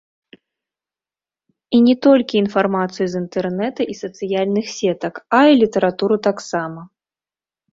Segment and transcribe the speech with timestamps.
[1.79, 6.81] І не толькі інфармацыю з інтэрнэта і сацыяльных сетак, а і літаратуру таксама.